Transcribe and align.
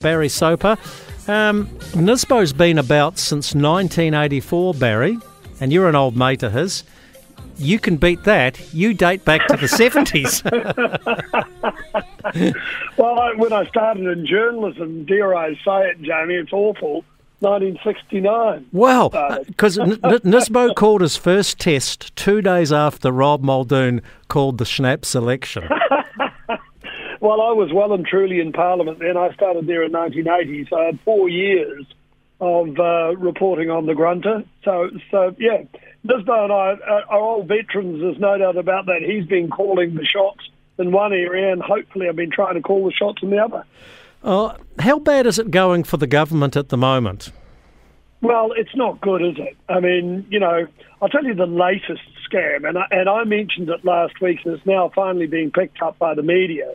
Barry 0.00 0.28
Soper. 0.28 0.76
Um, 1.26 1.66
Nisbo's 1.96 2.52
been 2.52 2.78
about 2.78 3.18
since 3.18 3.52
1984, 3.52 4.74
Barry, 4.74 5.18
and 5.60 5.72
you're 5.72 5.88
an 5.88 5.96
old 5.96 6.16
mate 6.16 6.44
of 6.44 6.52
his. 6.52 6.84
You 7.56 7.80
can 7.80 7.96
beat 7.96 8.22
that. 8.22 8.72
You 8.72 8.94
date 8.94 9.24
back 9.24 9.48
to 9.48 9.56
the 9.56 9.66
70s. 9.66 10.44
well, 12.96 13.18
I, 13.18 13.34
when 13.34 13.52
I 13.52 13.66
started 13.66 14.06
in 14.06 14.24
journalism, 14.24 15.04
dare 15.04 15.34
I 15.34 15.54
say 15.64 15.90
it, 15.90 16.00
Jamie, 16.00 16.34
it's 16.34 16.52
awful. 16.52 17.04
1969. 17.40 18.68
Well, 18.72 19.08
because 19.48 19.80
N- 19.80 19.98
N- 20.04 20.20
Nisbo 20.20 20.76
called 20.76 21.00
his 21.00 21.16
first 21.16 21.58
test 21.58 22.14
two 22.14 22.40
days 22.40 22.72
after 22.72 23.10
Rob 23.10 23.42
Muldoon 23.42 24.02
called 24.28 24.58
the 24.58 24.64
Schnapps 24.64 25.16
election. 25.16 25.68
Well, 27.20 27.40
I 27.40 27.52
was 27.52 27.72
well 27.72 27.92
and 27.92 28.06
truly 28.06 28.40
in 28.40 28.52
Parliament 28.52 29.00
then. 29.00 29.16
I 29.16 29.32
started 29.34 29.66
there 29.66 29.82
in 29.82 29.92
1980, 29.92 30.68
so 30.70 30.76
I 30.78 30.84
had 30.86 31.00
four 31.04 31.28
years 31.28 31.84
of 32.40 32.78
uh, 32.78 33.16
reporting 33.16 33.70
on 33.70 33.86
the 33.86 33.94
grunter. 33.94 34.44
So, 34.64 34.90
so 35.10 35.34
yeah, 35.38 35.64
Nisbo 36.06 36.44
and 36.44 36.52
I 36.52 36.76
are 37.10 37.12
old 37.12 37.48
veterans. 37.48 38.00
There's 38.00 38.18
no 38.18 38.38
doubt 38.38 38.56
about 38.56 38.86
that. 38.86 39.02
He's 39.04 39.26
been 39.26 39.50
calling 39.50 39.94
the 39.94 40.04
shots 40.04 40.48
in 40.78 40.92
one 40.92 41.12
area, 41.12 41.52
and 41.52 41.60
hopefully, 41.60 42.08
I've 42.08 42.16
been 42.16 42.30
trying 42.30 42.54
to 42.54 42.60
call 42.60 42.84
the 42.84 42.92
shots 42.92 43.22
in 43.22 43.30
the 43.30 43.38
other. 43.38 43.64
Uh, 44.22 44.54
how 44.78 44.98
bad 44.98 45.26
is 45.26 45.38
it 45.38 45.50
going 45.50 45.84
for 45.84 45.96
the 45.96 46.06
government 46.06 46.56
at 46.56 46.68
the 46.68 46.76
moment? 46.76 47.32
Well, 48.20 48.52
it's 48.56 48.74
not 48.74 49.00
good, 49.00 49.22
is 49.22 49.36
it? 49.38 49.56
I 49.68 49.80
mean, 49.80 50.26
you 50.28 50.40
know, 50.40 50.66
I'll 51.00 51.08
tell 51.08 51.24
you 51.24 51.34
the 51.34 51.46
latest 51.46 52.02
scam, 52.28 52.68
and 52.68 52.78
I, 52.78 52.86
and 52.90 53.08
I 53.08 53.24
mentioned 53.24 53.68
it 53.68 53.84
last 53.84 54.20
week, 54.20 54.40
and 54.44 54.54
it's 54.54 54.66
now 54.66 54.90
finally 54.94 55.26
being 55.26 55.50
picked 55.50 55.80
up 55.82 55.98
by 55.98 56.14
the 56.14 56.22
media. 56.22 56.74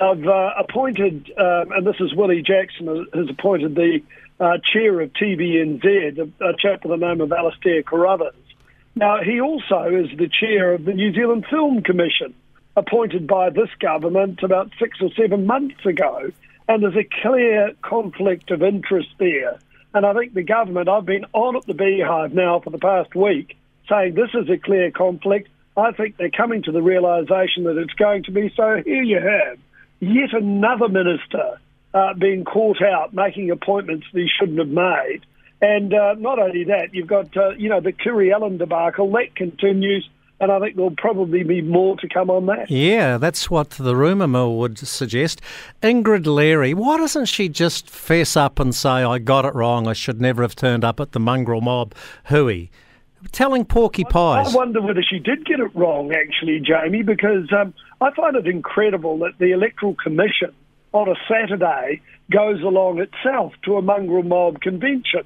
I've 0.00 0.26
uh, 0.26 0.50
appointed, 0.58 1.30
um, 1.38 1.70
and 1.72 1.86
this 1.86 1.96
is 2.00 2.14
Willie 2.14 2.42
Jackson 2.42 3.06
has 3.14 3.28
appointed 3.30 3.76
the 3.76 4.00
uh, 4.40 4.58
chair 4.72 5.00
of 5.00 5.12
TVNZ, 5.12 6.18
a, 6.18 6.44
a 6.44 6.56
chap 6.56 6.84
with 6.84 6.98
the 6.98 7.06
name 7.06 7.20
of 7.20 7.30
Alastair 7.32 7.82
Carruthers. 7.82 8.34
Now, 8.96 9.22
he 9.22 9.40
also 9.40 9.84
is 9.84 10.16
the 10.16 10.28
chair 10.28 10.74
of 10.74 10.84
the 10.84 10.94
New 10.94 11.12
Zealand 11.12 11.46
Film 11.48 11.82
Commission, 11.82 12.34
appointed 12.76 13.28
by 13.28 13.50
this 13.50 13.70
government 13.78 14.42
about 14.42 14.72
six 14.80 14.98
or 15.00 15.10
seven 15.16 15.46
months 15.46 15.86
ago, 15.86 16.30
and 16.68 16.82
there's 16.82 16.96
a 16.96 17.22
clear 17.22 17.72
conflict 17.82 18.50
of 18.50 18.62
interest 18.62 19.10
there. 19.18 19.58
And 19.94 20.04
I 20.04 20.12
think 20.14 20.34
the 20.34 20.42
government, 20.42 20.88
I've 20.88 21.06
been 21.06 21.26
on 21.32 21.56
at 21.56 21.66
the 21.66 21.74
beehive 21.74 22.34
now 22.34 22.58
for 22.58 22.70
the 22.70 22.78
past 22.78 23.14
week, 23.14 23.56
saying 23.88 24.14
this 24.14 24.30
is 24.34 24.50
a 24.50 24.58
clear 24.58 24.90
conflict. 24.90 25.48
I 25.76 25.92
think 25.92 26.16
they're 26.16 26.30
coming 26.30 26.62
to 26.64 26.72
the 26.72 26.82
realisation 26.82 27.64
that 27.64 27.76
it's 27.78 27.94
going 27.94 28.24
to 28.24 28.32
be 28.32 28.52
so. 28.56 28.82
Here 28.84 29.02
you 29.02 29.20
have 29.20 29.58
yet 30.08 30.32
another 30.32 30.88
minister 30.88 31.58
uh, 31.94 32.14
being 32.14 32.44
caught 32.44 32.82
out 32.82 33.14
making 33.14 33.50
appointments 33.50 34.06
that 34.12 34.20
he 34.20 34.28
shouldn't 34.28 34.58
have 34.58 34.68
made. 34.68 35.20
And 35.60 35.94
uh, 35.94 36.14
not 36.18 36.38
only 36.38 36.64
that, 36.64 36.92
you've 36.92 37.06
got, 37.06 37.34
uh, 37.36 37.50
you 37.50 37.68
know, 37.68 37.80
the 37.80 37.92
Kiri 37.92 38.32
Allan 38.32 38.58
debacle, 38.58 39.10
that 39.12 39.34
continues. 39.34 40.08
And 40.40 40.50
I 40.50 40.58
think 40.58 40.74
there'll 40.74 40.90
probably 40.90 41.44
be 41.44 41.62
more 41.62 41.96
to 41.98 42.08
come 42.08 42.28
on 42.28 42.46
that. 42.46 42.70
Yeah, 42.70 43.18
that's 43.18 43.48
what 43.48 43.70
the 43.70 43.96
rumour 43.96 44.26
mill 44.26 44.56
would 44.56 44.76
suggest. 44.76 45.40
Ingrid 45.80 46.26
Leary, 46.26 46.74
why 46.74 46.98
doesn't 46.98 47.26
she 47.26 47.48
just 47.48 47.88
fess 47.88 48.36
up 48.36 48.58
and 48.58 48.74
say, 48.74 48.90
I 48.90 49.18
got 49.20 49.44
it 49.44 49.54
wrong, 49.54 49.86
I 49.86 49.92
should 49.92 50.20
never 50.20 50.42
have 50.42 50.56
turned 50.56 50.84
up 50.84 50.98
at 50.98 51.12
the 51.12 51.20
mongrel 51.20 51.60
mob 51.60 51.94
hui? 52.26 52.66
Telling 53.32 53.64
Porky 53.64 54.04
Pies. 54.04 54.54
I 54.54 54.56
wonder 54.56 54.80
whether 54.80 55.02
she 55.02 55.18
did 55.18 55.44
get 55.44 55.60
it 55.60 55.74
wrong, 55.74 56.12
actually, 56.12 56.60
Jamie, 56.60 57.02
because 57.02 57.52
um, 57.52 57.74
I 58.00 58.10
find 58.14 58.36
it 58.36 58.46
incredible 58.46 59.18
that 59.18 59.38
the 59.38 59.52
Electoral 59.52 59.94
Commission 59.94 60.52
on 60.92 61.08
a 61.08 61.14
Saturday 61.28 62.00
goes 62.30 62.62
along 62.62 63.00
itself 63.00 63.52
to 63.64 63.76
a 63.76 63.82
mongrel 63.82 64.22
mob 64.22 64.60
convention 64.60 65.22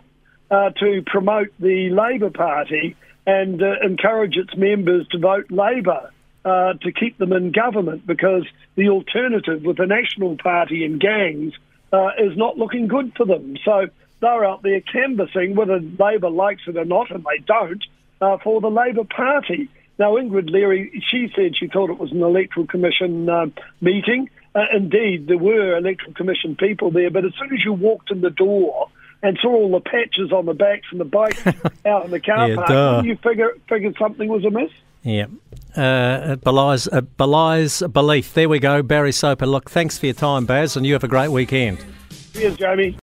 uh, 0.51 0.71
to 0.71 1.03
promote 1.07 1.49
the 1.61 1.91
Labor 1.91 2.31
Party 2.31 2.97
and 3.27 3.63
uh, 3.63 3.75
encourage 3.85 4.37
its 4.37 4.57
members 4.57 5.07
to 5.09 5.19
vote 5.19 5.51
Labor 5.51 6.11
uh, 6.45 6.73
to 6.81 6.93
keep 6.93 7.19
them 7.19 7.33
in 7.33 7.53
government 7.53 8.07
because 8.07 8.47
the 8.75 8.89
alternative 8.89 9.63
with 9.63 9.77
the 9.77 9.87
National 9.87 10.37
Party 10.37 10.85
and 10.85 10.99
gangs 10.99 11.53
uh, 11.93 12.11
is 12.19 12.37
not 12.37 12.57
looking 12.57 12.89
good 12.89 13.13
for 13.17 13.27
them. 13.27 13.57
So 13.65 13.89
they're 14.21 14.45
out 14.45 14.63
there 14.63 14.81
canvassing 14.81 15.55
whether 15.55 15.81
Labor 15.81 16.31
likes 16.31 16.63
it 16.67 16.77
or 16.77 16.85
not, 16.85 17.11
and 17.11 17.25
they 17.25 17.43
don't, 17.45 17.85
uh, 18.21 18.39
for 18.39 18.61
the 18.61 18.71
Labor 18.71 19.05
Party. 19.05 19.69
Now, 19.99 20.13
Ingrid 20.15 20.51
Leary, 20.51 21.03
she 21.11 21.33
said 21.35 21.57
she 21.57 21.67
thought 21.67 21.91
it 21.91 21.99
was 21.99 22.13
an 22.13 22.23
Electoral 22.23 22.67
Commission 22.67 23.29
uh, 23.29 23.47
meeting. 23.81 24.31
Uh, 24.55 24.65
indeed, 24.75 25.27
there 25.27 25.39
were 25.39 25.77
Electoral 25.77 26.15
Commission 26.15 26.57
people 26.57 26.91
there, 26.91 27.11
but 27.11 27.25
as 27.25 27.33
soon 27.39 27.53
as 27.53 27.65
you 27.65 27.73
walked 27.73 28.11
in 28.11 28.21
the 28.21 28.31
door 28.31 28.89
and 29.23 29.39
saw 29.43 29.49
all 29.49 29.71
the 29.73 29.81
patches 29.81 30.33
on 30.33 30.47
the 30.47 30.55
backs 30.55 30.87
and 30.91 31.01
the 31.01 31.05
bikes 31.05 31.45
out 31.87 32.05
in 32.05 32.11
the 32.11 32.21
car 32.21 32.49
Yeah, 32.49 32.57
park, 32.57 33.05
you 33.05 33.17
figure, 33.17 33.57
figured 33.69 33.97
something 33.99 34.29
was 34.29 34.45
amiss. 34.45 34.71
Yeah. 35.03 35.27
Uh, 35.77 36.33
it 36.33 36.41
belies, 36.43 36.87
it 36.87 37.17
belies 37.17 37.83
belief. 37.93 38.35
There 38.35 38.49
we 38.49 38.59
go, 38.59 38.83
Barry 38.83 39.13
Soper. 39.13 39.47
Look, 39.47 39.71
thanks 39.71 39.99
for 39.99 40.07
your 40.07 40.15
time, 40.15 40.47
Baz, 40.47 40.77
and 40.77 40.87
you 40.87 40.93
have 40.93 41.05
a 41.05 41.09
great 41.09 41.29
weekend. 41.29 41.85
Cheers, 42.33 42.57
Jamie. 42.57 42.97